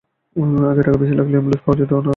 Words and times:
আগে 0.71 0.81
টাকা 0.85 0.97
বেশি 1.03 1.13
লাগলেও 1.19 1.35
অ্যাম্বুলেন্স 1.37 1.61
পাওয়া 1.65 1.77
যেত, 1.79 1.81
এখন 1.85 1.87
পাওয়াই 1.87 1.87
যাচ্ছে 1.89 2.07
না। 2.07 2.09